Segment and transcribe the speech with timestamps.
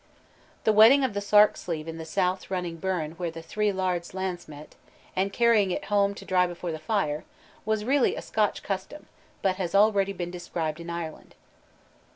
[0.63, 4.47] The wetting of the sark sleeve in a south running burn where "three lairds' lands
[4.47, 4.73] meet,"
[5.15, 7.23] and carrying it home to dry before the fire,
[7.65, 9.05] was really a Scotch custom,
[9.43, 11.35] but has already been described in Ireland.